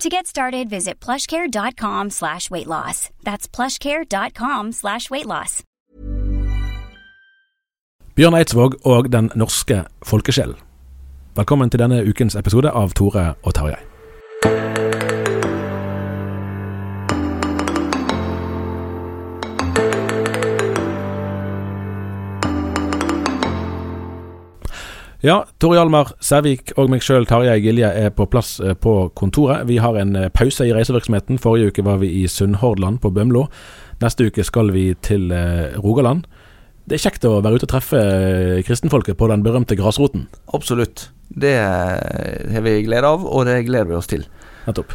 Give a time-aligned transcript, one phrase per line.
[0.00, 3.08] To get started, visit plushcare.com slash weight loss.
[3.24, 5.62] That's plushcare.com slash weight loss.
[8.14, 10.56] Bjørn Eidsvåg og Den norske folkesjelen.
[11.36, 13.95] Velkommen til denne ukens episode av Tore og Tarjei.
[25.26, 29.64] Ja, Tore Hjalmar Sævik og meg sjøl, Tarjei Gilje, er på plass eh, på kontoret.
[29.66, 31.40] Vi har en eh, pause i reisevirksomheten.
[31.42, 33.48] Forrige uke var vi i Sunnhordland på Bømlo.
[34.04, 36.28] Neste uke skal vi til eh, Rogaland.
[36.86, 38.04] Det er kjekt å være ute og treffe
[38.68, 40.28] kristenfolket på den berømte grasroten.
[40.54, 41.08] Absolutt.
[41.28, 44.24] Det eh, har vi glede av, og det gleder vi oss til.
[44.66, 44.94] Nettopp.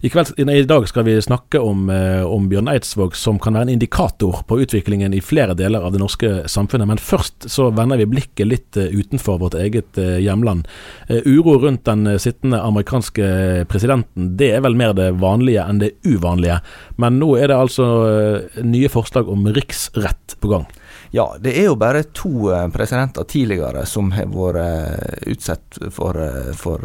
[0.00, 3.56] I, kveld, nei, I dag skal vi snakke om, eh, om Bjørn Eidsvåg, som kan
[3.56, 6.86] være en indikator på utviklingen i flere deler av det norske samfunnet.
[6.86, 10.68] Men først så vender vi blikket litt eh, utenfor vårt eget eh, hjemland.
[11.08, 15.82] Eh, uro rundt den eh, sittende amerikanske presidenten, det er vel mer det vanlige enn
[15.82, 16.60] det uvanlige.
[16.96, 20.68] Men nå er det altså eh, nye forslag om riksrett på gang.
[21.14, 26.18] Ja, det er jo bare to eh, presidenter tidligere som har vært eh, utsatt for,
[26.20, 26.84] eh, for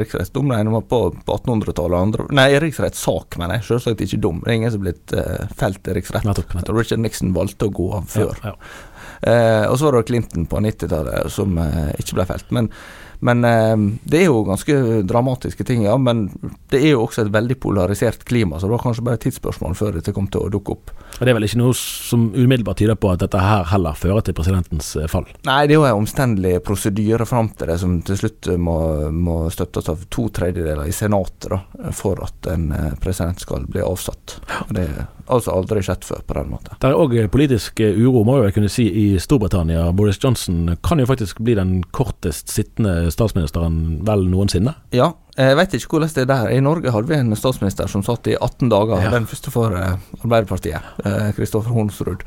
[0.00, 0.50] riksrettsdom.
[0.54, 1.98] Den var på, på 1800-tallet.
[2.00, 3.68] andre- Nei, riksrettssak, mener jeg.
[3.70, 4.40] Selvsagt ikke dom.
[4.44, 5.14] Det er ingen som er blitt
[5.60, 6.26] felt i riksrett.
[6.26, 6.80] Nettopp, nettopp.
[6.82, 8.34] Richard Nixon valgte å gå av før.
[8.44, 8.86] Ja, ja.
[9.20, 12.50] Eh, og så var det Clinton på 90-tallet som eh, ikke ble felt.
[12.56, 12.70] Men,
[13.20, 14.76] men eh, det er jo ganske
[15.08, 15.96] dramatiske ting, ja.
[16.00, 16.26] Men
[16.72, 19.76] det er jo også et veldig polarisert klima, så det var kanskje bare et tidsspørsmål
[19.78, 20.94] før dette kom til å dukke opp.
[21.18, 24.24] Og Det er vel ikke noe som umiddelbart tyder på at dette her heller fører
[24.24, 25.28] til presidentens eh, fall.
[25.48, 28.78] Nei, det er jo en omstendelig prosedyre fram til det, som til slutt må,
[29.12, 31.62] må støttes av to tredjedeler i Senatet da,
[31.96, 34.38] for at en eh, president skal bli avsatt.
[34.72, 36.78] Det er altså aldri skjedd før på den måten.
[36.80, 39.88] Det er òg politisk eh, uro, må jeg kunne si, i Storbritannia.
[39.96, 44.74] Boris Johnson kan jo faktisk bli den kortest sittende statsministeren vel noensinne.
[44.96, 46.50] Ja, jeg vet ikke hvordan det er der.
[46.54, 49.10] I Norge hadde vi en statsminister som satt i 18 dager, Ja.
[49.10, 52.22] den første for eh, Arbeiderpartiet, eh, Kristoffer Hornsrud.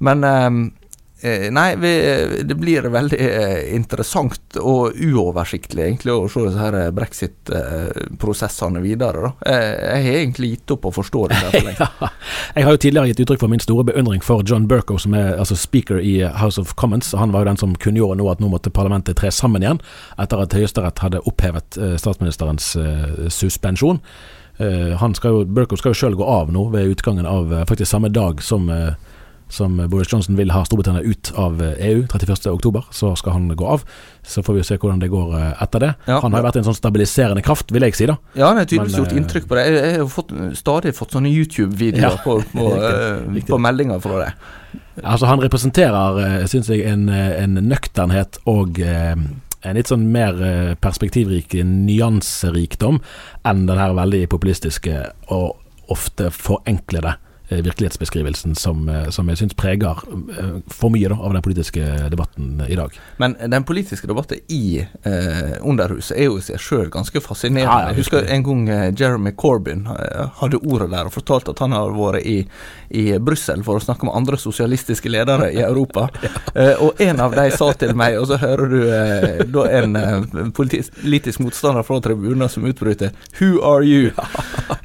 [0.00, 0.60] Men eh, eh,
[1.24, 1.92] Nei, vi,
[2.44, 9.22] det blir veldig eh, interessant og uoversiktlig egentlig å se disse brexit-prosessene videre.
[9.24, 9.30] Da.
[9.48, 11.42] Eh, jeg har egentlig gitt opp å forstå det.
[11.76, 12.08] Ja.
[12.54, 15.34] Jeg har jo tidligere gitt uttrykk for min store beundring for John Burko, som er
[15.40, 17.10] altså speaker i House of Commons.
[17.16, 19.80] Han var jo den som kunngjorde nå at nå måtte parlamentet tre sammen igjen,
[20.20, 24.00] etter at Høyesterett hadde opphevet eh, statsministerens eh, suspensjon.
[24.56, 27.66] Eh, han skal jo, Burko skal jo sjøl gå av nå ved utgangen av eh,
[27.68, 28.94] faktisk samme dag som eh,
[29.48, 33.66] som Boris Johnson vil ha Storbritannia ut av eh, EU 31.10, så skal han gå
[33.66, 33.84] av.
[34.26, 35.92] Så får vi se hvordan det går eh, etter det.
[36.06, 36.18] Ja.
[36.22, 38.18] han har jo vært en sånn stabiliserende kraft, vil jeg si, da.
[38.34, 39.66] Ja, han har tydeligvis gjort eh, inntrykk på det.
[39.68, 44.22] Jeg, jeg har fått, stadig fått sånne YouTube-videoer Ja, på, på, eh, på meldinger fra
[44.24, 44.30] det.
[45.04, 50.38] Altså Han representerer, syns jeg, en, en nøkternhet og en litt sånn mer
[50.80, 53.02] perspektivrik nyanserikdom
[53.44, 55.02] enn den her veldig populistiske
[55.36, 57.12] og ofte forenklede
[57.48, 60.02] virkelighetsbeskrivelsen som, eh, som jeg syns preger
[60.34, 62.96] eh, for mye da, av den politiske debatten i dag.
[63.22, 67.70] Men den politiske debatten i eh, Underhuset er jo i seg sjøl ganske fascinerende.
[67.70, 71.14] Ja, ja, jeg husker husker en gang eh, Jeremy Corbyn eh, hadde ordet der og
[71.14, 72.36] fortalte at han har vært i,
[72.90, 76.08] i Brussel for å snakke med andre sosialistiske ledere i Europa.
[76.54, 79.96] eh, og en av de sa til meg, og så hører du eh, da en
[80.00, 84.12] eh, politisk, motstander fra tribunen som utbryter 'Who are you?'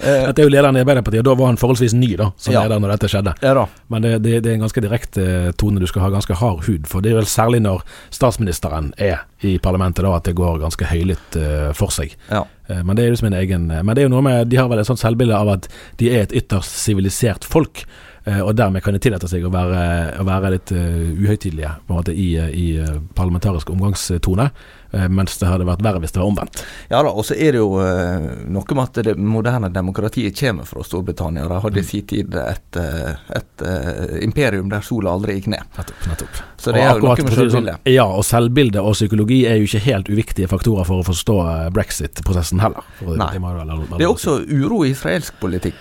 [0.01, 2.31] Eh, Dette er jo lederen i Arbeiderpartiet, og da var han forholdsvis ny, da.
[2.37, 2.67] Så som Ja.
[2.67, 3.33] leder når dette skjedde.
[3.41, 3.65] Ja.
[3.87, 5.79] Men det, det, det er en ganske direkte eh, tone.
[5.79, 7.01] Du skal ha ganske hard hud for.
[7.01, 7.81] Det er vel særlig når
[8.11, 12.13] statsministeren er i parlamentet da at det går ganske høylytt uh, for seg.
[12.29, 12.43] Ja.
[12.69, 14.59] Uh, Men det er jo som en egen Men det er jo noe med De
[14.59, 15.67] har vel et sånt selvbilde av at
[15.97, 17.85] de er et ytterst sivilisert folk.
[18.25, 21.93] Eh, Og dermed kan de tillate seg å være, å være litt uh, uhøytidelige på
[21.93, 24.49] en måte i, eh, i eh, parlamentarisk omgangstone.
[24.93, 26.63] eh, mens det hadde vært verre hvis det var omvendt.
[26.91, 30.67] Ja da, og så er det jo eh, noe med at det moderne demokratiet kommer
[30.67, 31.47] fra Storbritannia.
[31.47, 35.63] De hadde i sin tid et, eh, et eh, imperium der sola aldri gikk ned.
[35.77, 36.07] Nettopp.
[36.11, 36.41] nettopp.
[36.61, 37.79] Så det Og er jo noe med det selvbildet.
[37.79, 41.37] sånn, Ja, og selvbilde og psykologi er jo ikke helt uviktige faktorer for å forstå
[41.47, 42.83] eh, brexit-prosessen heller.
[42.99, 43.31] For, Nei.
[43.31, 45.79] det Det er også uro i israelsk politikk.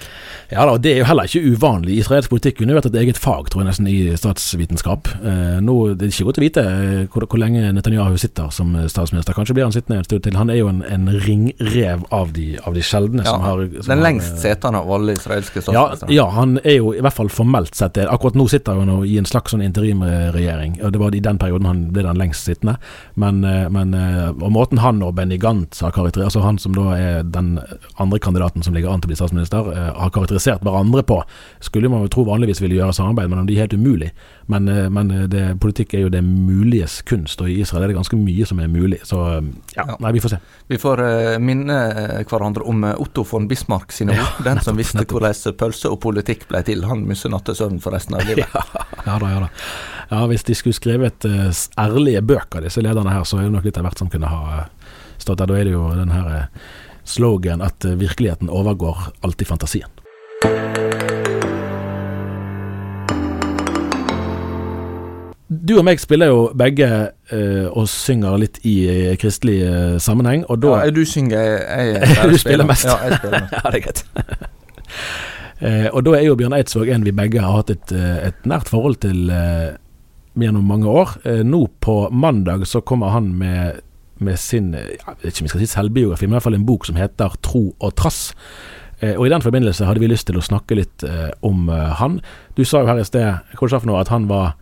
[0.50, 2.00] Ja da, og det er jo heller ikke uvanlig.
[2.02, 5.06] Israelsk politikk kunne jo vært et eget fag, tror jeg nesten, i statsvitenskap.
[5.22, 8.72] Eh, nå, Det er ikke godt å vite eh, hvor, hvor lenge Netanyahu sitter som
[8.74, 9.36] eh, statsminister.
[9.36, 10.38] Kanskje blir han sittende en stund til.
[10.40, 13.92] Han er jo en, en ringrev av de, av de sjeldne Ja, som har som
[13.92, 16.10] Den lengst eh, setende av alle israelske ja, statsministre.
[16.16, 18.08] ja, han er jo i hvert fall formelt sett det.
[18.10, 20.80] Akkurat nå sitter han jo i en slags sånn interimregjering.
[20.82, 22.74] Og Det var i den perioden han ble den lengst sittende.
[23.14, 23.38] Men,
[23.70, 23.94] men
[24.34, 27.54] og måten han og Benny Gantz har karakterisert Altså han som da er den
[28.02, 31.20] andre kandidaten som ligger an til å bli statsminister, har karakterisert hverandre på,
[31.60, 34.10] skulle man jo tro vanligvis ville gjøre samarbeid, men de er helt umulig.
[34.50, 37.92] Men, eh, men eh, det, politikk er jo det muliges kunst, og i Israel er
[37.92, 38.98] det ganske mye som er mulig.
[39.06, 39.96] Så eh, ja, Ja.
[40.02, 40.38] nei, vi får se.
[40.70, 41.76] Vi får uh, minne
[42.30, 44.40] hverandre om Otto von Bismarck sine ord.
[44.46, 45.20] Den som visste nettopp.
[45.20, 46.84] hvordan pølse og politikk ble til.
[46.86, 48.46] Han misser nattesøvn for resten av livet.
[49.06, 49.46] Ja da, ja da.
[50.10, 51.48] Ja, Hvis de skulle skrevet uh,
[51.80, 54.66] ærlige bøker, disse lederne her, så er det nok litt av hvert som kunne ha
[55.18, 55.48] stått der.
[55.48, 56.50] Da er det jo den her
[57.08, 59.88] slogan at virkeligheten overgår alltid fantasien.
[65.70, 66.86] Du og meg spiller jo begge
[67.30, 71.92] uh, og synger litt i uh, kristelig uh, sammenheng, og da Ja, du synger, jeg,
[71.94, 72.88] jeg, Du spiller mest.
[72.88, 73.54] Ja, jeg spiller mest.
[73.54, 74.00] Ja, det er greit.
[75.94, 78.98] og da er jo Bjørn Eidsvåg en vi begge har hatt et, et nært forhold
[79.04, 79.28] til
[80.40, 81.12] gjennom mange år.
[81.46, 83.82] Nå på mandag så kommer han med,
[84.18, 86.66] med sin jeg vet ikke om vi skal si selvbiografi, men i hvert fall en
[86.66, 88.32] bok som heter 'Tro og trass'.
[89.04, 91.04] Eh, og I den forbindelse hadde vi lyst til å snakke litt
[91.42, 92.18] om han.
[92.56, 94.56] Du sa jo her i sted for noe, at han var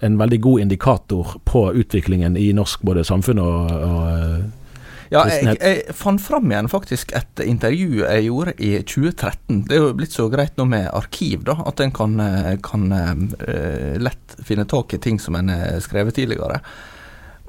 [0.00, 4.48] en veldig god indikator på utviklingen i norsk både samfunn og, og eh,
[5.10, 9.64] Ja, jeg, jeg fant fram igjen faktisk et intervju jeg gjorde i 2013.
[9.66, 12.86] Det er jo blitt så greit nå med arkiv, da, at en kan, eh, kan
[12.94, 16.60] eh, lett finne tak i ting som en har skrevet tidligere.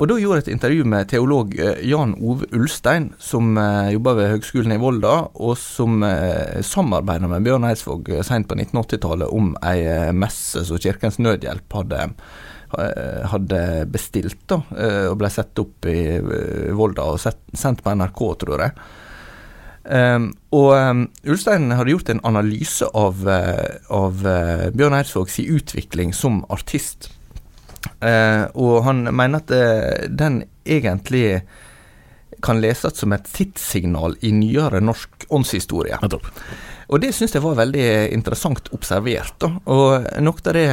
[0.01, 4.13] Og Da gjorde jeg et intervju med teolog eh, Jan Ove Ulstein, som jobber jobba
[4.17, 9.51] ved Høgskolen i Volda, og som samarbeider samarbeida med Bjørn Eidsvåg sent på 1980-tallet om
[9.61, 12.07] ei eh, messe som Kirkens Nødhjelp hadde,
[12.81, 13.61] eh, hadde
[13.93, 18.65] bestilt, da, eh, og ble satt opp i eh, Volda og sendt på NRK, tror
[18.65, 18.75] jeg.
[19.81, 26.13] Um, og um, Ulstein hadde gjort en analyse av, eh, av eh, Bjørn Eidsvågs utvikling
[26.13, 27.09] som artist.
[27.99, 31.41] Eh, og han mener at eh, den egentlig
[32.41, 35.97] kan leses som et tidssignal i nyere norsk åndshistorie.
[36.91, 39.35] Og det syns jeg var veldig interessant observert.
[39.39, 39.51] da.
[39.69, 40.67] Og noe av det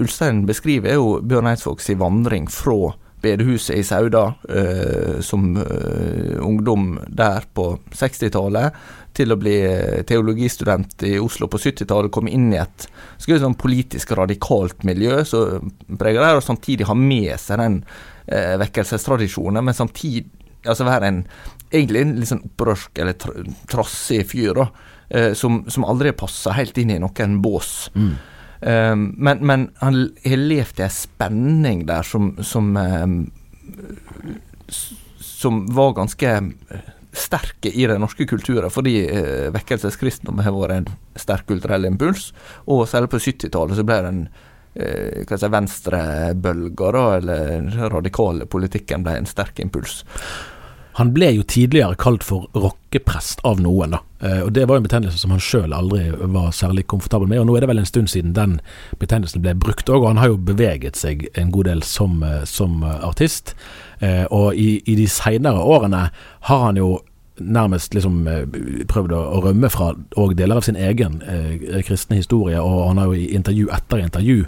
[0.00, 2.94] Ulstein beskriver, er jo Bjørn Eidsvågs vandring fra
[3.24, 8.74] bedehuset i Sauda eh, som eh, ungdom der på 60-tallet,
[9.14, 12.88] til å bli eh, teologistudent i Oslo på 70-tallet, komme inn i et
[13.18, 17.78] skal vi sånn politisk radikalt miljø som preger det, og samtidig ha med seg den
[18.26, 20.28] eh, vekkelsestradisjonen, men samtidig
[20.64, 21.22] altså være en
[21.74, 24.68] egentlig en litt sånn opprørsk eller tr trassig fyr, da,
[25.08, 27.72] eh, som, som aldri passer helt inn i noen bås.
[27.94, 28.12] Mm.
[28.60, 33.18] Eh, men, men han har levd i en spenning der som som, um,
[35.20, 41.20] som var ganske eh, sterke i den norske kulturen, fordi eh, vekkelseskristendommen har vært en
[41.20, 42.32] sterk kulturell impuls.
[42.66, 44.24] Og særlig på 70-tallet så ble den
[44.74, 50.02] eh, si, venstrebølga, da, eller den radikale politikken, ble en sterk impuls.
[50.94, 54.00] Han ble jo tidligere kalt for rockeprest av noen, da.
[54.22, 56.04] Eh, og det var jo en betegnelse som han sjøl aldri
[56.36, 57.40] var særlig komfortabel med.
[57.42, 58.60] Og nå er det vel en stund siden den
[59.00, 62.44] betegnelsen ble brukt òg, og han har jo beveget seg en god del som, eh,
[62.46, 63.56] som eh, artist.
[64.04, 66.08] Eh, og i, i de seinere årene
[66.50, 66.98] har han jo
[67.40, 68.44] nærmest liksom eh,
[68.90, 73.10] prøvd å, rømme fra og deler av sin egen eh, kristne historie, og han har
[73.10, 74.44] jo i intervju etter intervju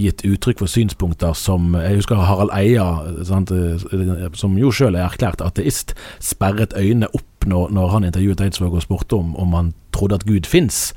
[0.00, 2.86] gitt uttrykk for synspunkter som Jeg husker Harald Eia,
[3.28, 8.40] sant, eh, som jo sjøl er erklært ateist, sperret øynene opp når, når han intervjuet
[8.40, 10.92] Eidsvåg og spurte om, om han trodde at Gud fins.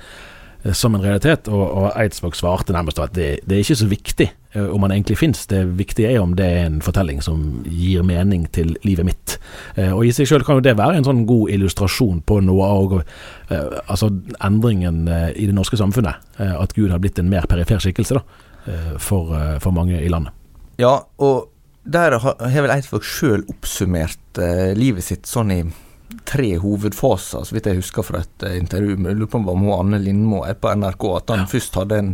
[0.74, 1.50] Som en realitet.
[1.52, 4.96] Og, og Eidsvåg svarte nærmest at det, det, er ikke så viktig uh, om han
[4.96, 9.08] egentlig finnes, det viktige er om det er en fortelling som gir mening til livet
[9.08, 9.38] mitt.
[9.78, 12.70] Uh, og i seg sjøl kan jo det være en sånn god illustrasjon på noe
[12.70, 13.00] av
[13.86, 14.10] altså
[14.44, 16.18] endringen i det norske samfunnet.
[16.40, 18.24] at Gud har blitt en mer perifer skikkelse da,
[18.98, 19.30] for,
[19.62, 20.34] for, mange i landet.
[20.82, 21.52] Ja, og
[21.86, 24.42] der har vel Eidsvåg sjøl oppsummert
[24.74, 25.60] livet sitt sånn i
[26.24, 30.00] tre hovedfaser, så vidt jeg husker fra et eh, intervju med lurer på om Anne
[30.02, 31.52] Lindmo er på NRK, at han ja.
[31.52, 32.12] først hadde en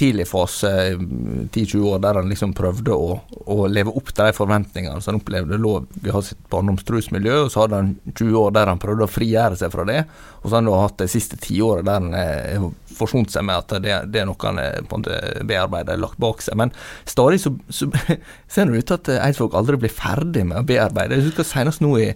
[0.00, 3.16] tidlig fase, 10-20 år, der han liksom prøvde å,
[3.52, 7.64] å, leve opp til de forventningene som han opplevde lå i sitt barndomstrusmiljø, og så
[7.64, 10.04] hadde han 20 år der han prøvde å frigjøre seg fra det,
[10.40, 13.62] og så har han da hatt det siste tiåret der han har forsont seg med
[13.62, 16.58] at det, det, er noe han på en måte bearbeider, lagt bak seg.
[16.60, 16.72] Men
[17.08, 17.88] stadig så, så
[18.52, 21.18] ser det ut til at Eidsvåg aldri blir ferdig med å bearbeide.
[21.18, 22.08] Jeg husker senest nå i,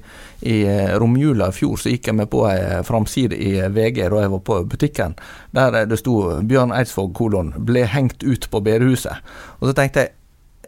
[0.46, 4.24] i eh, romjula i fjor, så gikk jeg med på ei framside i VG da
[4.24, 5.16] jeg var på butikken,
[5.54, 9.22] der det sto 'Bjørn Eidsvåg kolon ble hengt ut på bedehuset'.
[9.60, 10.23] Og så tenkte jeg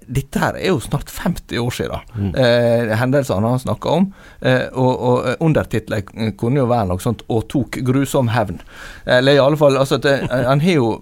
[0.07, 2.33] dette her er jo snart 50 år siden, mm.
[2.39, 4.09] eh, hendelsene han snakka om.
[4.41, 8.61] Eh, og og eh, undertittelen kunne jo være noe sånt 'Og tok grusom hevn'.
[9.05, 11.01] Eller i alle fall altså, det, eh, Han har jo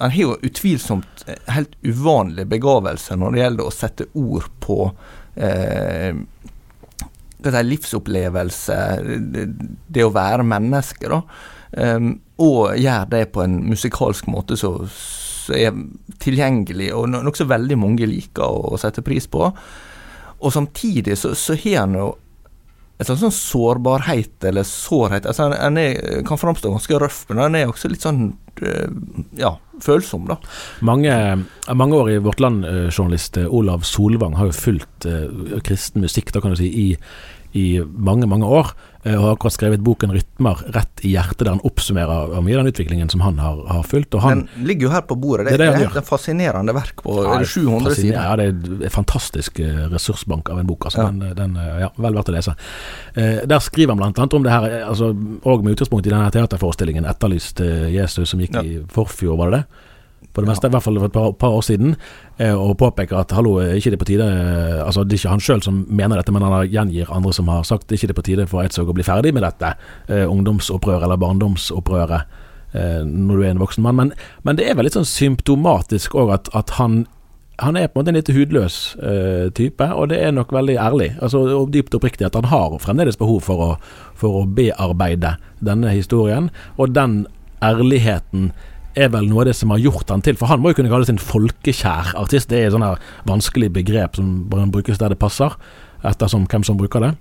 [0.00, 4.92] han har jo utvilsomt helt uvanlig begavelse når det gjelder å sette ord på
[5.36, 6.14] eh,
[7.44, 9.46] si, livsopplevelse, det,
[9.86, 11.20] det, å være menneske, da.
[11.70, 14.72] Um, og gjøre det på en musikalsk måte så
[15.50, 19.48] som er tilgjengelig, og nokså veldig mange liker å sette pris på.
[20.40, 22.10] Og samtidig så, så har han jo
[23.00, 25.24] en slags sånn sårbarhet eller sårhet.
[25.24, 28.26] Altså han, han er, kan framstå ganske røff, men han er også litt sånn
[28.60, 28.92] eh,
[29.40, 30.36] ja, følsom, da.
[30.84, 31.14] Mange,
[31.72, 35.08] mange år i Vårt Land-journalist Olav Solvang har jo fulgt
[35.64, 36.88] kristen musikk da kan du si, i,
[37.56, 38.74] i mange, mange år.
[39.02, 42.64] Eh, og har akkurat skrevet boken 'Rytmer rett i hjertet', der han oppsummerer mye av
[42.64, 44.14] den utviklingen som han har, har fulgt.
[44.20, 45.46] Han, den ligger jo her på bordet.
[45.46, 48.18] Det, det, er, det er et fascinerende verk på ja, 700 sider.
[48.18, 50.90] Ja, det er en fantastisk eh, ressursbank av en bok.
[50.90, 51.12] Altså, ja.
[51.14, 52.56] Den, den, ja, vel verdt å lese.
[53.14, 54.28] Eh, der skriver han bl.a.
[54.36, 58.66] om det her, altså, og med utgangspunkt i denne teaterforestillingen 'Etterlyst Jesus', som gikk ja.
[58.66, 59.86] i forfjor, var det det?
[60.32, 61.94] På det meste, i hvert fall for et par, par år siden,
[62.38, 65.44] eh, og påpeker at hallo, ikke det på tide eh, Altså, det er ikke han
[65.44, 68.46] sjøl som mener dette, men han gjengir andre som har sagt ikke det på tide
[68.50, 69.74] for Eidsvåg å bli ferdig med dette
[70.08, 73.96] eh, ungdomsopprøret eller barndomsopprøret når du er en voksen mann.
[73.98, 74.10] Men,
[74.46, 77.00] men det er vel litt sånn symptomatisk òg at, at han
[77.60, 80.76] han er på en måte en litt hudløs uh, type, og det er nok veldig
[80.80, 81.10] ærlig.
[81.20, 83.70] Altså, og Dypt oppriktig at han har fremdeles behov for å,
[84.16, 85.34] for å bearbeide
[85.64, 86.50] denne historien.
[86.80, 87.24] Og den
[87.64, 88.50] ærligheten
[89.00, 90.92] er vel noe av det som har gjort han til For han må jo kunne
[90.92, 92.50] kalles en folkekjær artist.
[92.50, 95.56] Det er et sånt vanskelig begrep som brukes der det passer,
[96.06, 97.14] ettersom hvem som bruker det.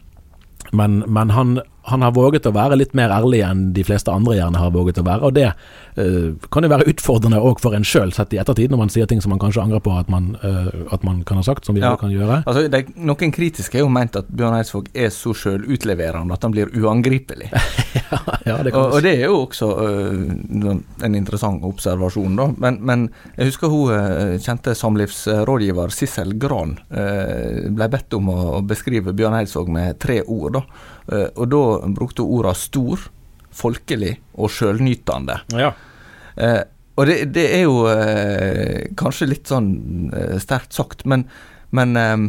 [0.76, 1.60] Men, men han,
[1.90, 5.02] han, har våget å være litt mer ærlig enn de fleste andre gjerne har våget
[5.02, 5.28] å være.
[5.28, 8.84] Og det uh, kan jo være utfordrende òg for en sjøl, sett i ettertid, når
[8.84, 11.46] man sier ting som man kanskje angrer på at man, uh, at man kan ha
[11.46, 11.96] sagt, som vi ja.
[12.00, 12.42] kan gjøre.
[12.46, 16.56] Altså, det, noen kritiske har jo ment at Bjørn Eidsvåg er så sjølutleverende at han
[16.56, 17.50] blir uangripelig.
[18.00, 20.70] ja, ja, det og, og, det er jo også uh,
[21.06, 22.50] en interessant observasjon, da.
[22.60, 29.38] Men, men jeg husker hun kjente samlivsrådgiver Sissel Gran ble bedt om å, beskrive Bjørn
[29.40, 30.60] Eidsvåg med tre ord.
[30.60, 30.64] da
[31.10, 31.62] og da
[31.96, 33.08] brukte hun orda stor,
[33.60, 35.40] folkelig og sjølnytende.
[35.58, 35.72] Ja.
[36.38, 36.62] Eh,
[37.00, 41.24] og det, det, er jo eh, kanskje litt sånn eh, sterkt sagt, men,
[41.76, 42.26] men eh,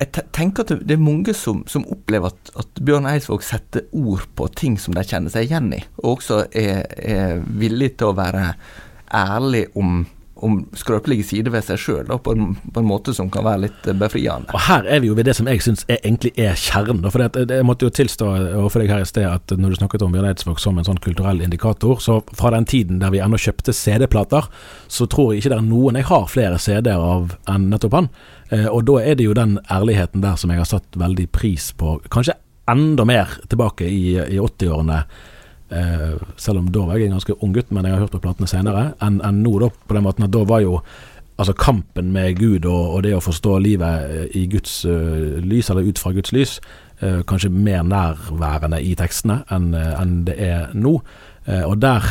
[0.00, 4.28] jeg tenker at det er mange som, som opplever at, at, Bjørn Eidsvåg setter ord
[4.38, 8.16] på ting som de kjenner seg igjen i, og også er, er villig til å
[8.20, 8.52] være
[9.10, 10.04] ærlig om
[10.46, 13.96] om skrøpelige sider ved seg sjøl, på, på, en måte som kan være litt eh,
[13.96, 14.50] befriende.
[14.54, 17.06] Og Her er vi jo ved det som jeg syns egentlig er kjernen.
[17.10, 18.28] For det, Jeg måtte jo tilstå
[18.58, 21.02] overfor deg her i sted at når du snakket om Bjørn Eidsvåg som en sånn
[21.02, 24.50] kulturell indikator, så fra den tiden der vi ennå kjøpte CD-plater,
[24.88, 28.12] så tror jeg ikke det er noen jeg har flere CD-er av enn nettopp han.
[28.50, 31.70] Eh, og da er det jo den ærligheten der som jeg har satt veldig pris
[31.78, 32.38] på, kanskje
[32.70, 35.02] enda mer tilbake i, i 80-årene
[35.70, 38.22] Eh, selv om da var jeg en ganske ung gutt, men jeg har hørt på
[38.24, 40.80] platene senere, enn en nå, da, på den måten at da var jo
[41.40, 45.70] altså kampen med Gud og, og det å forstå livet eh, i Guds uh, lys,
[45.70, 46.58] eller ut fra Guds lys,
[47.04, 50.98] uh, kanskje mer nærværende i tekstene enn uh, en det er nå.
[51.64, 52.04] og der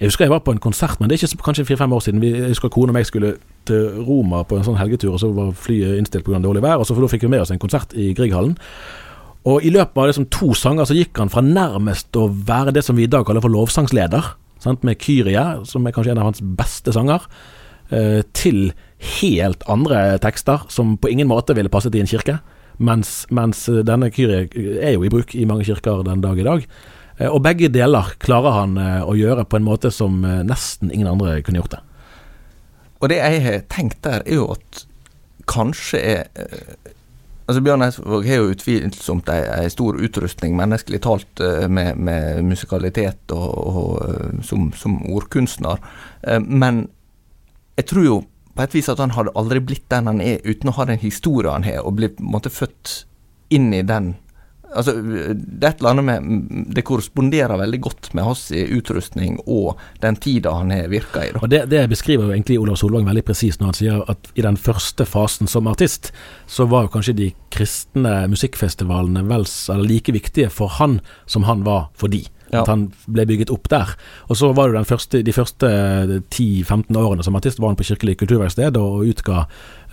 [0.00, 2.20] Jeg husker jeg var på en konsert, men det er ikke kanskje fire-fem år siden.
[2.22, 3.34] Vi, jeg husker kona og meg skulle
[3.66, 6.40] til Roma på en sånn helgetur, og så var flyet innstilt pga.
[6.42, 8.56] dårlig vær, og så da fikk vi med oss en konsert i Grieghallen.
[9.48, 12.84] Og i løpet av liksom to sanger så gikk han fra nærmest å være det
[12.86, 14.84] som vi i dag kaller for lovsangsleder, sant?
[14.86, 17.26] med Kyrie, som er kanskje en av hans beste sanger,
[17.90, 18.70] eh, til
[19.18, 22.38] helt andre tekster som på ingen måte ville passet i en kirke.
[22.78, 24.46] Mens, mens denne Kyrie
[24.78, 26.66] er jo i bruk i mange kirker den dag i dag.
[27.22, 31.60] og begge deler klarer han å gjøre på en måte som nesten ingen andre kunne
[31.60, 31.82] gjort det.
[33.02, 34.84] Og det jeg har tenkt der, er jo at
[35.50, 36.24] kanskje er
[37.52, 43.50] Altså Bjørn Eidsvåg har jo utvilsomt ei, stor utrustning, menneskelig talt, med, med musikalitet og,
[43.68, 45.82] og som, som, ordkunstner.
[46.48, 46.86] Men
[47.76, 48.16] jeg tror jo
[48.56, 51.02] på et vis at han hadde aldri blitt den han er uten å ha den
[51.02, 52.94] historien han har, og blitt født
[53.52, 54.14] inn i den
[54.72, 60.16] Altså, det et eller annet med Det korresponderer veldig godt med hans utrustning og den
[60.16, 61.32] tida han har virka i.
[61.40, 64.44] Og det, det, beskriver jo egentlig Olav Solvang veldig presist når han sier at i
[64.44, 66.12] den første fasen som artist,
[66.46, 69.46] så var jo kanskje de kristne musikkfestivalene vel
[69.82, 72.24] like viktige for han som han var for de.
[72.52, 72.62] Ja.
[72.62, 73.94] At han ble bygget opp der.
[74.28, 75.68] Og så var det første, de første
[76.34, 79.46] 10-15 årene som artist var han på Kirkelig kulturverksted og utga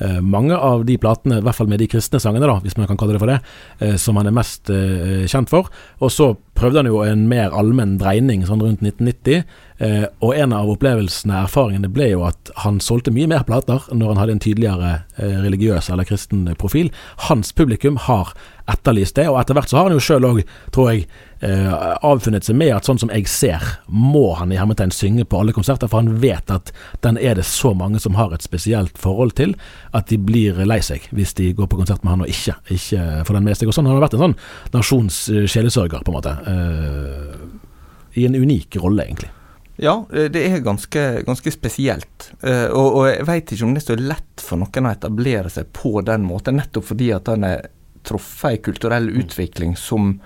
[0.04, 2.90] eh, mange av de platene, i hvert fall med de kristne sangene, da, hvis man
[2.90, 3.40] kan kalle det for det,
[3.80, 5.72] eh, som han er mest eh, kjent for.
[6.04, 9.48] Og så prøvde han jo en mer allmenn dreining sånn rundt 1990.
[9.80, 14.12] Eh, og en av opplevelsene, erfaringene, ble jo at han solgte mye mer plater når
[14.12, 16.92] han hadde en tydeligere eh, religiøs eller kristen profil.
[17.30, 18.34] Hans publikum har
[18.70, 20.42] etterlyst det, og etter hvert så har han jo sjøl òg,
[20.76, 21.06] tror jeg,
[21.46, 21.70] eh,
[22.06, 25.56] avfunnet seg med at sånn som jeg ser, må han i hermetegn synge på alle
[25.56, 26.74] konserter, for han vet at
[27.06, 29.56] den er det så mange som har et spesielt forhold til,
[29.94, 33.26] at de blir lei seg hvis de går på konsert med han og ikke, ikke
[33.28, 33.72] får den med seg.
[33.72, 34.38] Og sånn har han vært en sånn
[34.76, 36.38] nasjons sjelesørger, på en måte.
[36.54, 39.34] Eh, I en unik rolle, egentlig.
[39.80, 42.32] Ja, det er ganske, ganske spesielt.
[42.44, 45.52] Uh, og, og, jeg veit ikke om det er så lett for noen å etablere
[45.54, 47.70] seg på den måten, nettopp fordi at han er
[48.10, 50.18] truffet ei kulturell utvikling som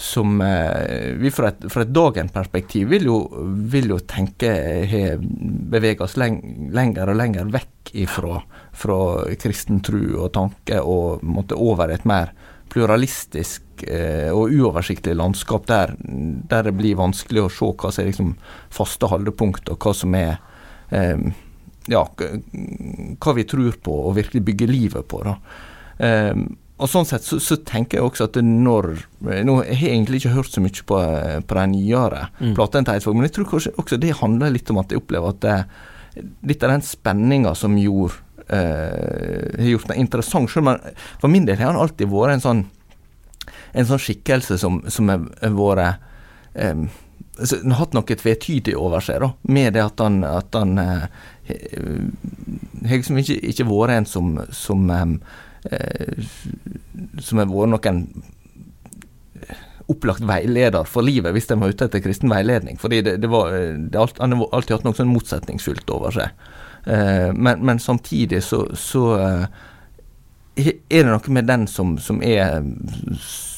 [0.00, 3.04] som eh, vi fra et, fra et dagen-perspektiv vil,
[3.68, 4.48] vil, jo tenke
[4.88, 6.38] har beveget oss leng,
[6.72, 8.38] lenger og lenger vekk ifra,
[8.72, 8.96] fra
[9.42, 12.32] kristen tro og tanke og måtte over et mer
[12.70, 18.10] pluralistisk eh, og uoversiktlig landskap der, der, det blir vanskelig å se hva som er
[18.12, 18.32] liksom
[18.72, 20.38] faste holdepunkt, og hva som er
[20.96, 21.28] eh,
[21.90, 25.22] ja, hva vi tror på og virkelig bygger livet på.
[25.26, 25.36] da.
[26.08, 26.34] Eh,
[26.80, 28.90] og sånn sett så, så, tenker jeg også at når
[29.44, 30.98] Nå har jeg egentlig ikke hørt så mye på,
[31.44, 32.54] på de nyere mm.
[32.56, 35.34] platene til Eidsvåg, men jeg tror kanskje også det handler litt om at jeg opplever
[35.34, 40.50] at det, litt av den spenninga som gjorde har har gjort den interessant.
[40.50, 40.78] Selv om
[41.20, 42.62] for min del har han alltid vært en sånn
[43.78, 46.00] en sånn skikkelse som, som har vært
[46.58, 46.80] eh,
[47.40, 51.06] har hatt noe tvetydig over seg, da, med det at han, at han eh,
[51.46, 55.49] har liksom ikke, ikke vært en som, som eh, Eh,
[57.20, 57.98] som har vært noen
[59.90, 62.78] opplagt veileder for livet hvis de var ute etter kristen veiledning.
[62.78, 66.44] fordi det, det var, det alt, Han har alltid hatt noe sånn motsetningsfylt over seg.
[66.86, 69.44] Eh, men, men, samtidig så, så eh,
[70.66, 72.60] er det noe med den som, som er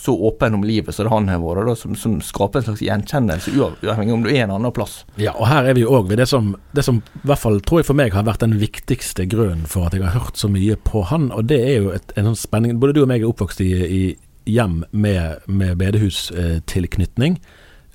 [0.02, 4.14] så åpen om livet som han har vært, som, som, skaper en slags gjenkjennelse, uavhengig
[4.16, 5.02] om du er en annen plass.
[5.20, 7.82] Ja, og her er vi òg ved det som, det som i hvert fall tror
[7.82, 10.74] jeg for meg har vært den viktigste grunnen for at jeg har hørt så mye
[10.90, 13.30] på han, og det er jo et, en sånn spenning Både du og meg er
[13.30, 14.02] oppvokst i, i
[14.50, 17.38] hjem med, med bedehustilknytning,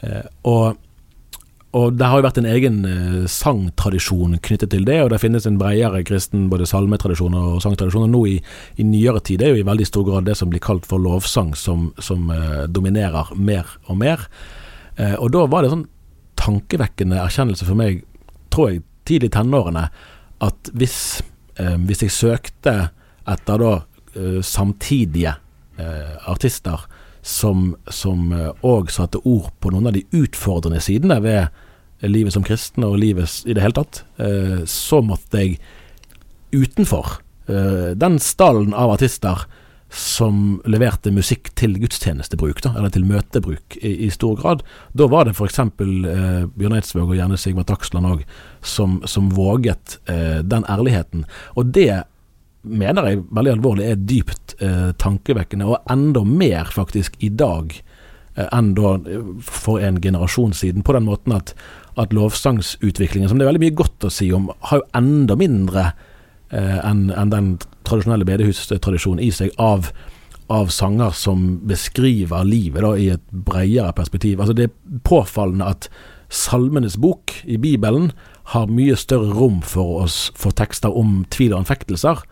[0.07, 0.79] eh, og
[1.77, 5.45] og det har jo vært en egen eh, sangtradisjon knyttet til det, og det finnes
[5.45, 8.07] en bredere kristen både salmetradisjon og sangtradisjon.
[8.07, 8.37] Og nå i,
[8.81, 11.53] i, nyere tid er jo i veldig stor grad det som blir kalt for lovsang,
[11.59, 14.25] som, som eh, dominerer mer og mer.
[14.97, 15.87] Eh, og da var det sånn
[16.37, 18.01] tankevekkende erkjennelse for meg,
[18.53, 19.87] tror jeg, tidlig i tenårene,
[20.43, 21.21] at hvis,
[21.59, 22.75] eh, hvis jeg søkte
[23.27, 23.73] etter da
[24.15, 25.35] eh, samtidige
[25.79, 26.87] eh, artister
[27.27, 27.73] som
[28.63, 31.49] òg satte ord på noen av de utfordrende sidene ved
[32.05, 35.57] livet som kristen og livet i det hele tatt, eh, så måtte jeg
[36.53, 39.47] utenfor eh, den stallen av artister
[39.89, 44.63] som leverte musikk til gudstjenestebruk, da, eller til møtebruk i, i stor grad.
[44.97, 45.59] Da var det f.eks.
[45.63, 48.25] Eh, Bjørn Eidsvåg og gjerne Sigvart Aksland òg
[48.59, 51.23] som, som, våget eh, den ærligheten.
[51.55, 52.03] Og det
[52.67, 58.47] mener jeg veldig alvorlig er dypt eh, tankevekkende, og enda mer faktisk i dag eh,
[58.51, 58.97] enn da
[59.47, 60.83] for en generasjon siden.
[60.83, 61.55] På den måten at
[61.97, 65.89] at lovsangsutviklingen, som det er veldig mye godt å si om, har jo enda mindre
[66.53, 67.55] eh, enn en den
[67.87, 69.89] tradisjonelle bedehustradisjonen i seg av,
[70.53, 74.41] av sanger som beskriver livet da, i et bredere perspektiv.
[74.41, 75.89] Altså Det er påfallende at
[76.29, 78.11] Salmenes bok i Bibelen
[78.51, 82.23] har mye større rom for oss for tekster om tvil og anfektelser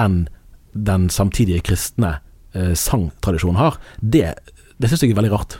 [0.00, 0.24] enn
[0.74, 2.16] den samtidige kristne
[2.52, 3.78] eh, sangtradisjonen har.
[4.00, 4.32] Det,
[4.78, 5.58] det syns jeg er veldig rart.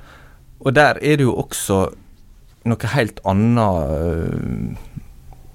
[0.65, 1.85] Og der er det jo også
[2.65, 4.81] noe helt annet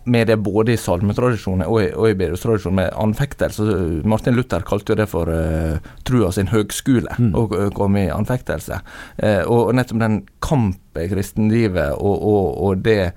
[0.09, 3.65] med det både i salmetradisjonen og i, og i bedehustradisjonen, med anfektelse.
[4.09, 7.33] Martin Luther kalte jo det for uh, trua sin høgskole, mm.
[7.37, 8.81] å komme i anfektelse.
[9.21, 13.11] Uh, og, nettopp den kampen i kristenlivet og, og, og, det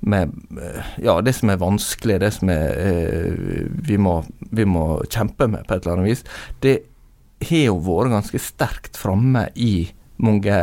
[0.00, 0.32] med
[1.04, 5.66] Ja, det som er vanskelig, det som er, uh, vi, må, vi, må, kjempe med
[5.68, 6.24] på et eller annet vis,
[6.64, 6.78] det
[7.50, 10.56] har jo vært ganske sterkt framme i mange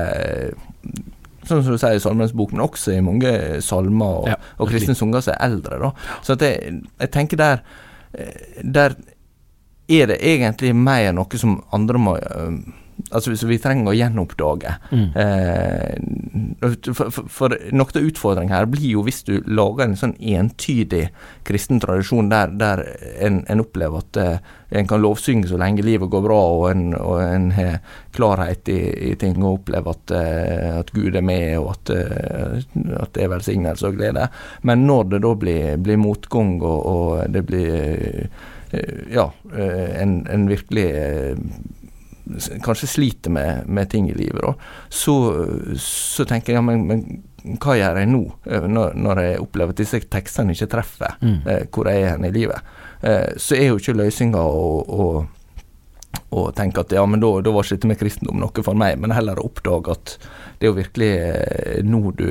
[1.50, 3.34] sånn som du sier i Salmenes bok, men også i mange
[3.66, 5.80] salmer og, ja, og kristne sanger som er eldre.
[5.84, 5.92] da.
[6.26, 7.64] Så jeg, jeg, tenker der,
[8.14, 8.98] eh, der
[9.88, 12.52] er det egentlig mer noe som andre må uh,
[13.12, 14.74] altså hvis vi trenger å gjenoppdage.
[14.92, 15.08] Mm.
[15.22, 20.16] Eh, for, for, for, noe av utfordringen her blir jo hvis du lager en sånn
[20.18, 21.08] entydig
[21.48, 22.84] kristen tradisjon der, der
[23.24, 26.84] en, en, opplever at eh, en kan lovsynge så lenge livet går bra, og en,
[26.98, 27.80] og en har
[28.16, 28.80] klarhet i,
[29.12, 32.60] i, ting og opplever at, eh, at, Gud er med, og at, eh,
[32.98, 34.28] at det er velsignelse og glede.
[34.68, 38.28] Men når det da blir, blir motgang, og, og det blir
[38.74, 40.90] eh, ja, eh, en, en virkelig
[42.64, 44.54] kanskje sliter med, med, ting i livet, da,
[44.90, 45.16] så,
[45.82, 49.76] så tenker jeg ja, men, men hva gjør jeg nå, eh, når, når, jeg opplever
[49.76, 51.40] at disse tekstene ikke treffer mm.
[51.48, 52.76] eh, hvor jeg er hen i livet?
[53.02, 55.08] Eh, så er jo ikke løsninga å, å,
[56.30, 59.00] å, tenke at ja, men da, da var ikke dette med kristendom noe for meg,
[59.02, 60.18] men heller å oppdage at
[60.58, 62.30] det er jo virkelig eh, nå du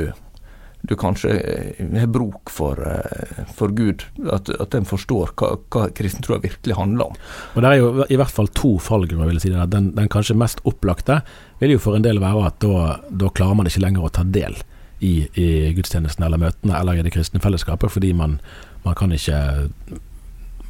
[0.87, 4.05] du kanskje eh, har bruk for, eh, for Gud.
[4.33, 7.19] At, at en forstår hva, hva kristentroa virkelig handler om.
[7.55, 9.27] Og Det er jo i hvert fall to fallgrupper.
[9.27, 9.55] vil jeg si.
[9.57, 11.21] Den, den, kanskje mest opplagte
[11.61, 14.25] vil jo for en del være at da, da klarer man ikke lenger å ta
[14.25, 14.59] del
[15.01, 18.39] i, i gudstjenesten eller møtene eller i det kristne fellesskapet, fordi man,
[18.87, 19.41] man kan ikke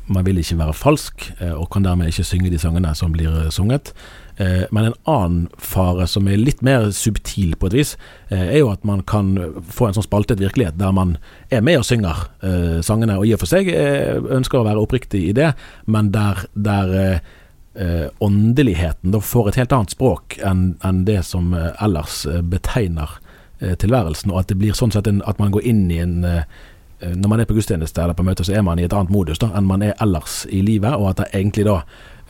[0.07, 3.51] man vil ikke være falsk, eh, og kan dermed ikke synge de sangene som blir
[3.51, 3.93] sunget.
[4.37, 7.95] Eh, men en annen fare som er litt mer subtil på et vis,
[8.29, 9.33] eh, er jo at man kan
[9.65, 11.17] få en sånn spaltet virkelighet der man
[11.51, 15.25] er med og synger eh, sangene, og i og for seg ønsker å være oppriktig
[15.31, 15.55] i det,
[15.87, 17.21] men der, der
[18.25, 23.19] åndeligheten da får et helt annet språk enn, det som ellers betegner
[23.61, 27.43] tilværelsen, og at det blir sånn sett at man går inn i en når man
[27.43, 29.69] er på gudstjeneste eller på møte, så er man i et annet modus da, enn
[29.69, 31.83] man er ellers i livet, og at det egentlig da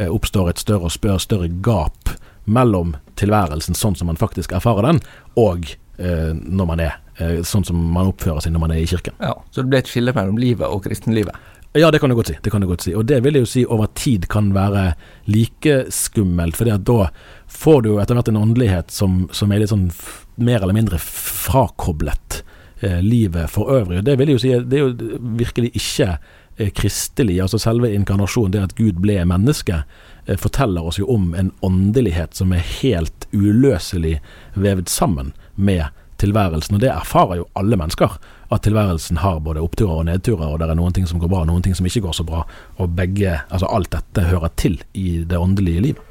[0.04, 2.12] oppstår et større og større, større gap
[2.46, 5.00] mellom tilværelsen sånn som man faktisk erfarer den,
[5.40, 5.66] og
[5.98, 9.16] eh, når man er eh, sånn som man oppfører seg når man er i kirken.
[9.20, 11.34] Ja, Så det blir et skille mellom livet og kristenlivet?
[11.76, 12.36] Ja, det kan du godt si.
[12.40, 12.94] det kan du godt si.
[12.96, 14.94] Og det vil jeg jo si over tid kan være
[15.28, 17.10] like skummelt, for da
[17.52, 19.90] får du etter hvert en åndelighet som, som er litt sånn
[20.36, 22.40] mer eller mindre frakoblet
[22.80, 24.00] eh, livet for øvrig.
[24.00, 27.92] Og det vil jeg jo si, det er jo virkelig ikke Eh, kristelig, altså selve
[27.94, 29.82] inkarnasjonen, det at Gud ble menneske,
[30.26, 34.20] eh, forteller oss jo om en åndelighet som er helt uløselig
[34.54, 36.74] vevd sammen med tilværelsen.
[36.78, 38.16] Og det erfarer jo alle mennesker,
[38.48, 41.42] at tilværelsen har både oppturer og nedturer, og det er noen ting som går bra,
[41.44, 42.44] og noen ting som ikke går så bra.
[42.78, 46.04] Og begge, altså alt dette hører til i det åndelige liv.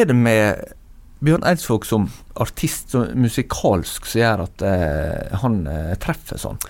[0.00, 0.74] Er det med
[1.24, 2.04] Bjørn Eidsvåg som
[2.38, 6.60] artist, som musikalsk, som gjør at eh, han eh, treffer sånn?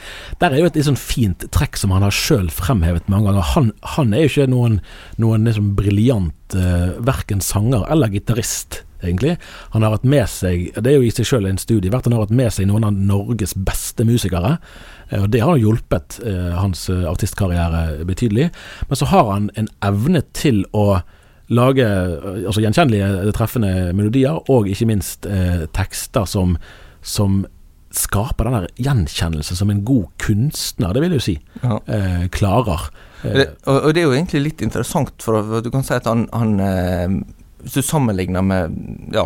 [0.40, 3.48] Der er jo et litt sånn fint trekk som han har sjøl fremhevet mange ganger.
[3.52, 4.78] Han, han, er jo ikke noen,
[5.20, 9.36] noen liksom briljant eh, verken sanger eller gitarist, egentlig.
[9.74, 12.16] Han har hatt med seg, det er jo i seg sjøl en studie verdt, han
[12.16, 14.56] har hatt med seg noen av Norges beste musikere.
[15.10, 18.48] Eh, og Det har hjulpet eh, hans eh, artistkarriere betydelig.
[18.88, 21.02] Men så har han en evne til å
[21.48, 21.84] lage
[22.46, 26.56] altså gjenkjennelige, treffende melodier, og ikke minst eh, tekster som,
[27.00, 27.44] som
[27.94, 31.80] skaper den der gjenkjennelse som en god kunstner, det vil jeg jo si, ja.
[31.88, 32.88] eh, klarer.
[33.22, 36.56] Det, og, det er jo egentlig litt interessant, for du kan si at han, han
[36.62, 37.18] eh,
[37.58, 38.74] Hvis du sammenligner med
[39.11, 39.24] ja,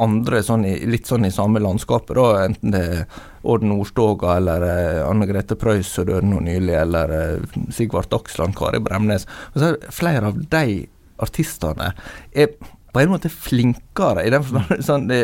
[0.00, 3.02] andre sånn i, litt sånn i samme landskapet, da, enten det er
[3.46, 8.56] Orden Nordstoga eller eh, Anne Grete Preus som døde nå nylig, eller eh, Sigvart Dagsland,
[8.56, 10.86] Kari Bremnes så er Flere av de
[11.22, 11.92] artistene
[12.32, 12.52] er
[12.96, 15.20] på en måte flinkere i den forstand sånn, det,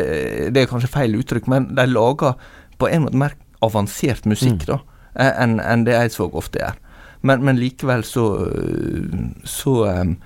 [0.53, 2.37] det, er kanskje feil uttrykk, men de lager
[2.81, 4.69] på en måte mer avansert musikk mm.
[4.69, 4.79] da,
[5.15, 6.79] eh, enn en det Eidsvåg ofte gjør.
[7.23, 8.25] Men, men, likevel så,
[9.47, 10.17] så um,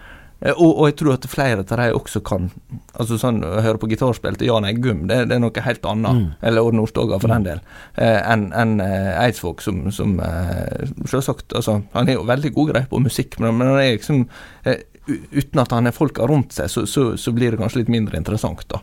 [0.41, 2.49] og, og, jeg tror at flere av de også kan
[2.97, 6.27] Altså sånn høre på gitarspill til Jan Eggum, det, det, er noe helt annet, mm.
[6.49, 7.36] eller Odd Nordstoga for mm.
[7.36, 7.62] den del,
[8.01, 12.71] eh, enn en, eh, Eidsvåg, som, som eh, selvsagt altså, Han er jo veldig god
[12.73, 14.23] greie på musikk, men, men han er liksom
[14.65, 17.93] eh, uten at han har folka rundt seg, så, så, så, blir det kanskje litt
[17.93, 18.82] mindre interessant, da.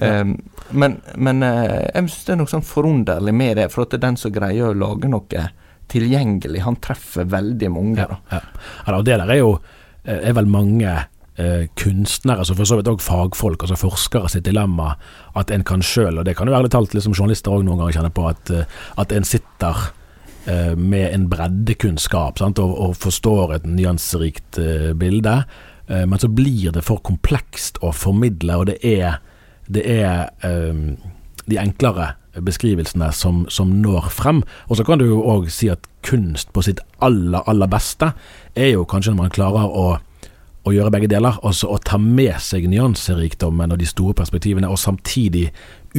[0.00, 0.22] Ja.
[0.22, 0.38] Um,
[0.72, 3.98] men, men uh, jeg syns det er noe sånn forunderlig med det, for at det
[4.00, 5.48] er den som greier å lage noe
[5.92, 6.62] tilgjengelig.
[6.64, 8.06] Han treffer veldig mange.
[8.08, 8.20] Da.
[8.32, 8.42] ja.
[8.86, 9.56] ja og det der er jo
[10.04, 10.92] eh, er vel mange
[11.36, 14.94] eh, kunstnere, så for så vidt òg fagfolk, altså forskere sitt dilemma,
[15.38, 18.00] at en kan sjøl, og det kan jo ærlig talt liksom journalister òg noen ganger
[18.00, 19.88] kjenne på, at, eh, at en sitter
[20.44, 25.36] med en breddekunnskap sant, og, og forstår et nyanserikt eh, bilde,
[25.86, 29.20] eh, men så blir det for komplekst å formidle, og det er,
[29.70, 30.82] det er eh,
[31.46, 34.42] de enklere beskrivelsene som, som, når frem.
[34.68, 38.12] Og så kan du jo òg si at kunst på sitt aller, aller beste
[38.56, 39.86] er jo kanskje når man klarer å
[40.62, 41.38] å gjøre begge deler.
[41.46, 45.48] Altså å ta med seg nyanserikdommen og de store perspektivene, og samtidig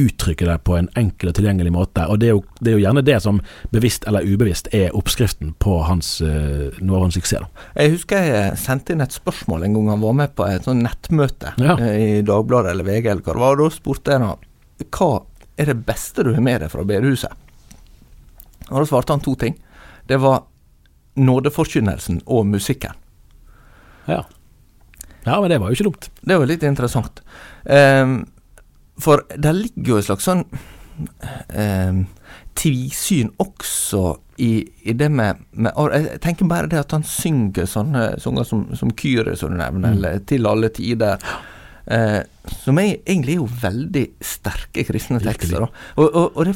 [0.00, 2.06] uttrykke det på en enkel og tilgjengelig måte.
[2.10, 5.52] Og Det er jo, det er jo gjerne det som bevisst eller ubevisst er oppskriften
[5.62, 7.44] på hans, uh, noe av hans suksess.
[7.44, 7.68] Da.
[7.82, 10.82] Jeg husker jeg sendte inn et spørsmål en gang han var med på et sånn
[10.86, 11.76] nettmøte ja.
[11.78, 13.60] uh, i Dagbladet eller VG eller hva det var.
[13.60, 14.42] Da spurte jeg ham
[14.84, 15.12] hva
[15.60, 17.42] er det beste du har med deg fra bedehuset.
[18.72, 19.54] Og da svarte han to ting.
[20.08, 20.42] Det var
[21.14, 22.96] nådeforkynnelsen og musikken.
[24.10, 24.24] Ja.
[25.24, 26.10] Ja, men det var jo ikke dumt.
[26.20, 27.22] Det var litt interessant.
[27.64, 28.18] Um,
[29.00, 30.44] for der ligger jo et slags sånn
[31.50, 32.04] um,
[32.54, 34.04] tvisyn også
[34.42, 34.52] i,
[34.86, 38.92] i det med, med, Jeg tenker bare det at han synger sånne sanger som, som
[38.98, 39.96] Kyrie, som du nevner, mm.
[39.96, 41.22] eller Til alle tider.
[41.86, 42.20] Eh,
[42.64, 45.66] som er, egentlig er jo veldig sterke kristne tekster.
[45.66, 46.54] Og, og, og det,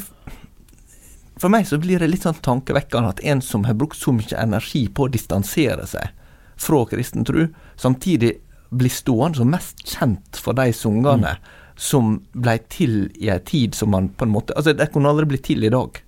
[1.39, 4.41] for meg så blir det litt sånn tankevekkende at en som har brukt så mye
[4.41, 6.15] energi på å distansere seg
[6.59, 7.45] fra kristen tro,
[7.79, 8.39] samtidig
[8.71, 11.49] blir stående som mest kjent for de sangene mm.
[11.79, 15.29] som ble til i en tid som man på en måte Altså, de kunne aldri
[15.31, 16.03] blitt til i dag.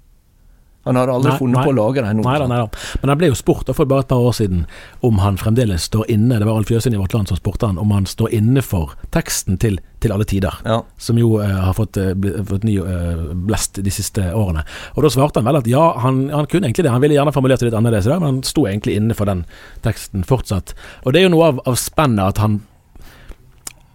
[0.89, 2.23] Han har aldri nei, funnet nei, på å lage den.
[2.25, 2.61] Nei, nei,
[3.03, 4.63] Men han ble jo spurt for bare et par år siden
[5.05, 7.79] om han fremdeles står inne Det var Alf Jøsen i Vårt Land som spurte han
[7.81, 10.79] om han står inne for teksten til Til alle tider, ja.
[10.97, 12.15] som jo eh, har fått, eh,
[12.49, 14.63] fått ny eh, blest de siste årene.
[14.97, 16.95] Og Da svarte han vel at ja, han, han kunne egentlig det.
[16.95, 19.45] Han ville gjerne formulert det litt annerledes men han sto egentlig inne for den
[19.85, 20.73] teksten fortsatt.
[21.05, 22.63] Og det er jo noe av, av spennet at han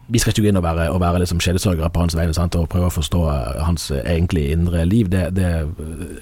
[0.08, 2.68] vi skal ikke gå inn og være, og være liksom kjedesørgere på hans vegne og
[2.70, 5.10] prøve å forstå eh, hans eh, egentlige indre liv.
[5.10, 5.50] Det, det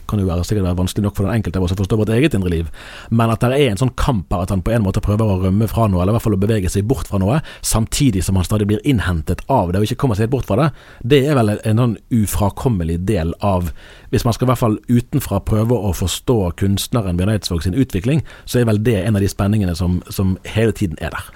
[0.07, 2.13] kan jo være, sikkert være vanskelig nok for den enkelte av oss å forstå vårt
[2.15, 2.69] eget indre liv.
[3.11, 5.41] Men at det er en sånn kamp her, at han på en måte prøver å
[5.43, 8.39] rømme fra noe, eller i hvert fall å bevege seg bort fra noe, samtidig som
[8.39, 10.69] han stadig blir innhentet av det og ikke kommer seg helt bort fra det,
[11.03, 13.73] det er vel en sånn ufrakommelig del av
[14.13, 18.21] Hvis man skal i hvert fall utenfra prøve å forstå kunstneren Bjørn Eidsvåg sin utvikling,
[18.45, 21.31] så er vel det en av de spenningene som, som hele tiden er der.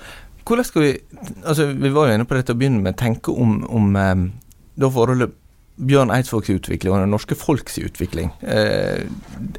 [0.47, 0.91] Hvordan skal vi
[1.43, 2.97] altså Vi var jo inne på dette å begynne med.
[2.99, 4.27] Tenke om, om um,
[4.79, 5.36] da forholdet
[5.77, 8.31] Bjørn Eidsvågs utvikling og det norske folks utvikling.
[8.41, 9.03] Uh,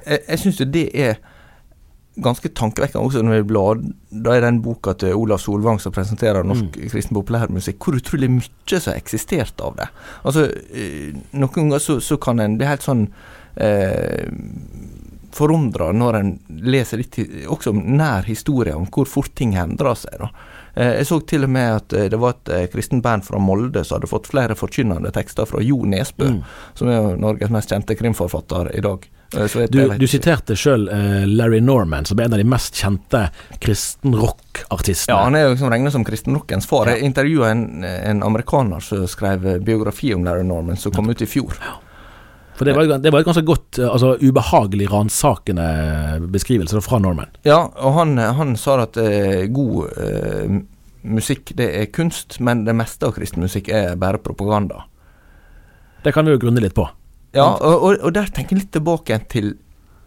[0.07, 1.19] jeg jeg syns det er
[2.19, 3.79] ganske tankevekkende også når vi blar
[4.11, 6.89] Da er den boka til Olav Solvang som presenterer norsk mm.
[6.91, 9.87] kristen populærmusikk, hvor utrolig mye som har eksistert av det.
[10.25, 13.07] Altså, uh, Noen ganger så, så, kan en bli helt sånn
[13.61, 14.27] eh,
[15.35, 20.19] forundra når en leser litt også nær historie, om hvor fort ting endrer seg.
[20.19, 20.33] da.
[20.79, 23.41] Eh, jeg så til og med at eh, det var et kristen kristent band fra
[23.43, 26.43] Molde som hadde fått flere forkynnende tekster fra Jo Nesbø, mm.
[26.79, 29.09] som er Norges mest kjente krimforfatter i dag.
[29.29, 30.87] Du, du, siterte sjøl
[31.29, 33.27] Larry Norman, som er en av de mest kjente
[33.61, 35.13] kristenrockartistene.
[35.13, 36.89] Ja, han er jo som regnet som kristenrockens far.
[36.95, 41.29] Jeg intervjua en, en, amerikaner som skrev biografi om Larry Norman, som kom ut i
[41.29, 41.59] fjor.
[41.61, 41.77] Ja.
[42.59, 45.67] For det var, det var, et ganske godt, altså ubehagelig ransakende
[46.35, 47.31] beskrivelse fra Norman.
[47.47, 50.57] Ja, og han, han sa at eh, god eh,
[51.07, 54.89] musikk det er kunst, men det meste av kristen musikk er bare propaganda.
[56.03, 56.89] Det kan vi jo grunne litt på.
[57.37, 59.55] Ja, og, og, og der tenker jeg litt tilbake til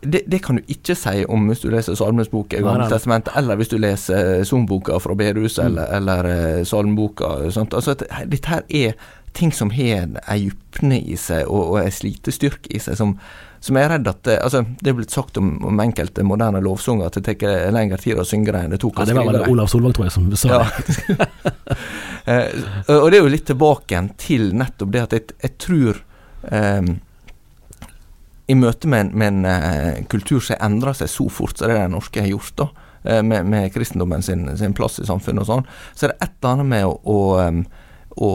[0.02, 3.36] det, det, kan du ikke si om hvis du leser Salmenes bok i Gamle testamentet,
[3.38, 5.68] eller hvis du leser sangboka fra bedehuset, mm.
[5.68, 7.30] eller, eller uh, salmeboka.
[7.46, 7.94] Altså,
[8.26, 12.82] dette her er ting som har ei djupne i seg og, og ei slitestyrke i
[12.84, 13.14] seg, som,
[13.64, 17.08] som jeg er redd at altså, Det er blitt sagt om, om enkelte moderne lovsanger
[17.08, 19.32] at det tar lengre tid å synge det enn det tok å skrive dem.
[19.32, 20.66] Det var vel Olav Solvang, tror jeg, som sa ja.
[21.18, 21.30] det.
[22.22, 22.52] Eh,
[22.94, 25.98] og det er jo litt tilbake til nettopp det at jeg, jeg tror
[26.54, 26.92] um,
[28.46, 31.96] i møte med, med en uh, kultur som endrer seg så fort som det den
[31.96, 32.68] norske har gjort, da,
[33.26, 35.66] med, med, kristendommen sin, sin, plass i samfunnet og sånn,
[35.98, 37.64] så er det et eller annet med å, å, um,
[38.22, 38.32] å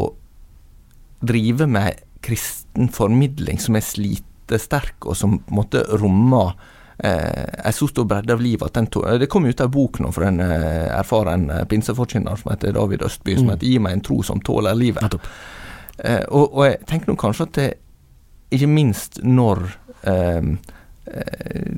[1.20, 6.54] drive med kristen formidling som er slitesterk, og som på en måte rommer
[6.98, 10.40] eh, så stor bredde av livet to, Det kom ut ei bok nå fra en
[10.40, 13.38] eh, erfaren eh, pinseforkynner som heter David Østby, mm.
[13.38, 15.18] som heter 'Gi meg en tro som tåler livet'.
[15.98, 17.70] Eh, og, og, jeg tenker nå kanskje at det,
[18.50, 19.64] ikke minst når
[20.06, 20.42] eh,
[21.06, 21.72] eh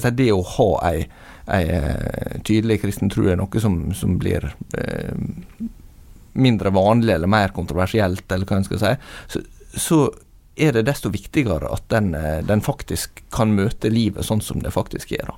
[0.00, 1.08] si, det å ha ei,
[1.50, 5.14] ei eh, tydelig kristen tro er noe som, som blir eh,
[6.32, 8.92] mindre vanlig eller mer kontroversielt, eller hva en skal si,
[9.34, 9.42] så,
[9.74, 10.00] så
[10.60, 14.74] er det desto viktigere at den, eh, den, faktisk kan møte livet sånn som det
[14.74, 15.30] faktisk er.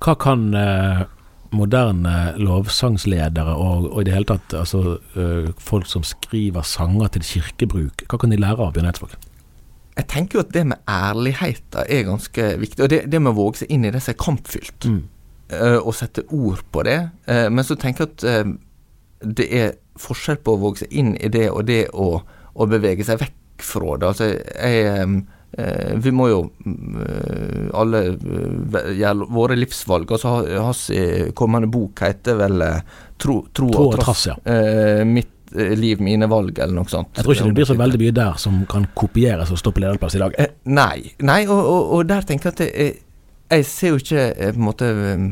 [0.00, 1.04] Hva kan, eh,
[1.50, 7.26] moderne lovsangsledere og, og i det hele tatt altså, eh, folk som skriver sanger til
[7.26, 9.16] kirkebruk, hva kan de lære av Bjørn Eidsvåg?
[9.98, 13.38] Jeg tenker jo at det med ærligheten er ganske viktig, og det, det med å
[13.40, 15.02] våge seg inn i det som er kampfylt, Mm.
[15.50, 16.98] eh, og sette ord på det.
[17.26, 18.52] Eh, men så tenker jeg at eh,
[19.20, 22.14] det er forskjell på å våge seg inn i det og det å,
[22.54, 24.08] å bevege seg vekk fra det.
[24.08, 25.16] Altså, jeg eh,
[25.60, 30.10] eh, Vi må jo eh, alle eh, gjøre våre livsvalg.
[30.16, 30.86] Altså, hans
[31.36, 32.80] kommende bok heter vel eh,
[33.20, 34.22] Tro, tro, og og trass.
[34.30, 34.38] ja.
[34.48, 37.12] Eh, mitt eh, liv, mine valg, eller noe sånt.
[37.18, 39.82] Jeg tror ikke det blir så veldig mye der som kan kopieres og stå på
[39.84, 40.38] lederplass i dag.
[40.40, 42.94] Eh, nei, nei og, og, og der tenker jeg at jeg,
[43.50, 45.26] jeg ser jo ikke eh, på en måte eh,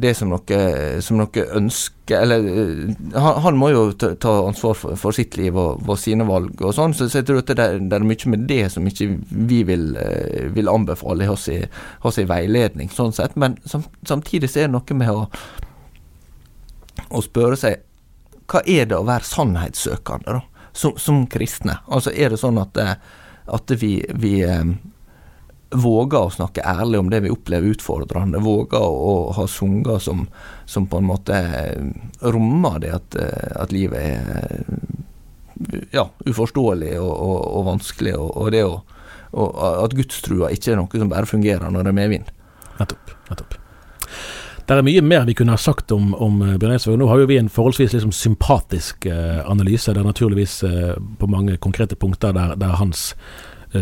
[0.00, 0.60] det som noe,
[1.04, 4.14] som noe ønske Eller eh, han, han må jo ta,
[4.48, 7.42] ansvar for, for sitt liv og, for sine valg og sånn, så, så jeg tror
[7.42, 9.06] at det, det er mye med det som ikke
[9.50, 11.66] vi vil, eh, vil anbefale oss i-
[12.30, 13.36] veiledning, sånn sett.
[13.36, 15.26] Men sam, samtidig så er det noe med å,
[17.10, 17.84] å spørre seg
[18.50, 20.64] hva er det å være sannhetssøkende, da?
[20.74, 21.76] Som, som kristne.
[21.90, 22.96] Altså, er det sånn at, eh,
[23.54, 24.36] at vi, vi
[25.70, 30.24] våger å snakke ærlig om det vi opplever utfordrende, våger å, ha sanger som,
[30.66, 31.90] som på en måte eh,
[32.34, 38.32] rommer det at, eh, at livet er eh, ja, uforståelig og, og, og vanskelig, og,
[38.36, 38.80] og det å
[39.30, 42.30] og at gudstrua ikke er noe som bare fungerer når det er medvind.
[42.80, 43.12] Nettopp.
[43.28, 43.52] nettopp.
[44.66, 46.96] Det er mye mer vi kunne ha sagt om, om Bjørn Eidsvåg.
[46.98, 49.94] Nå har jo vi en forholdsvis liksom sympatisk analyse.
[49.94, 50.56] Det er naturligvis
[51.22, 53.12] på mange konkrete punkter der, der hans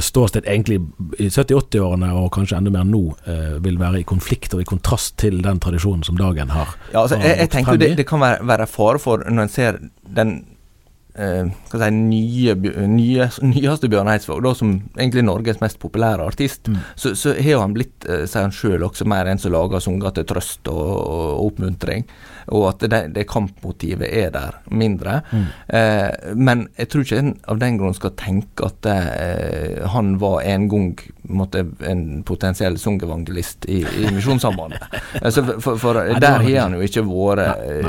[0.05, 0.81] ståsted egentlig
[1.19, 5.17] i 70-80-årene, og kanskje enda mer nå, eh, vil være i konflikt og i kontrast
[5.23, 6.75] til den tradisjonen som dagen har.
[6.93, 9.81] Ja, altså, jeg, jeg tenker det, det kan være, være fare for når en ser
[10.19, 10.35] den
[11.19, 12.55] eh, si, nye,
[12.87, 16.83] nye, nyeste Bjørn Eidsvåg, da, som egentlig er Norges mest populære artist, Mm.
[16.95, 20.15] så, så har han blitt, eh, sier han sjøl, også mer en som lager sanger
[20.19, 22.05] til trøst og, og oppmuntring.
[22.55, 25.21] Og at det, det kampmotivet er der mindre.
[25.31, 25.47] Mm.
[25.79, 30.41] Eh, men jeg tror ikke en av den grunn skal tenke at eh, han var
[30.49, 30.91] en gang
[31.29, 34.83] måtte, en potensiell sungevangelist i, i Misjonssambandet.
[35.23, 37.89] altså, for for Nei, der har han jo ikke vært eh,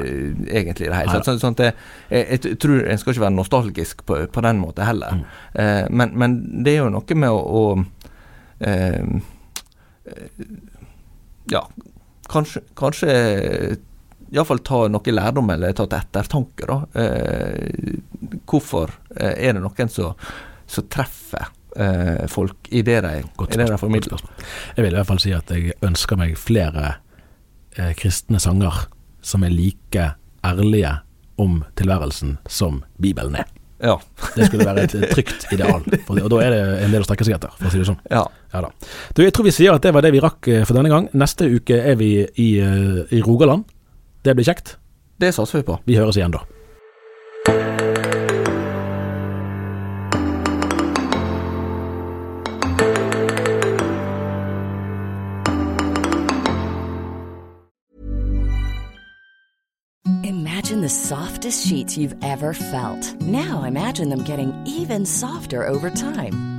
[0.60, 1.28] egentlig i det hele tatt.
[1.28, 1.76] Så, sånn jeg,
[2.12, 5.19] jeg, jeg tror en skal ikke være nostalgisk på, på den måten heller.
[5.19, 5.28] Mm.
[5.54, 7.63] Eh, men, men det er jo noe med å, å
[8.67, 9.04] eh,
[11.50, 11.63] Ja,
[12.30, 13.13] kanskje, kanskje
[14.32, 16.68] Iallfall ta noe lærdom eller ta til ettertanke.
[16.70, 16.80] da.
[17.02, 17.98] Eh,
[18.50, 23.70] hvorfor eh, er det noen som treffer eh, folk i det de, Godt i det
[23.72, 24.18] de formidler?
[24.20, 24.48] godt.
[24.78, 26.96] Jeg vil i hvert fall si at jeg ønsker meg flere
[27.78, 28.86] eh, kristne sanger
[29.22, 30.12] som er like
[30.46, 30.98] ærlige
[31.39, 33.48] om tilværelsen som Bibelen er.
[33.80, 33.96] Ja.
[34.36, 37.38] Det skulle være et trygt ideal, og da er det en del å strekke seg
[37.38, 38.00] etter, for å si det sånn.
[38.12, 38.26] ja.
[38.52, 38.70] Ja da.
[39.15, 41.06] Du, jeg tror vi sier at det var det vi rakk eh, for denne gang.
[41.13, 43.63] Neste uke er vi i, eh, i Rogaland.
[44.30, 44.78] Det blir kjekt.
[45.18, 45.80] Det satser vi på.
[45.86, 46.44] Vi høres igjen da.
[60.24, 63.20] Imagine the softest sheets you've ever felt.
[63.22, 66.59] Now imagine them getting even softer over time.